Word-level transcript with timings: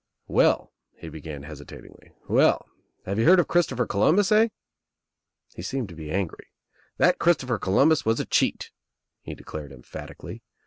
"Well," 0.27 0.73
he 0.97 1.09
began 1.09 1.43
hesitatingly, 1.43 2.11
"well, 2.27 2.65
you 3.05 3.13
have 3.13 3.17
heard 3.19 3.39
of 3.39 3.47
Christopher 3.47 3.85
Columbus, 3.85 4.31
eh?" 4.31 4.47
He 5.55 5.61
seemed 5.61 5.89
to 5.89 5.95
be 5.95 6.09
angry. 6.09 6.47
"That 6.97 7.19
Christopher 7.19 7.59
Columbus 7.59 8.03
was 8.03 8.19
a 8.19 8.25
cheat," 8.25 8.71
he 9.21 9.35
declared 9.35 9.71
emphatically. 9.71 10.41